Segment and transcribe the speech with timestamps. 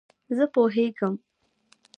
[0.35, 1.13] زه پوهېږم!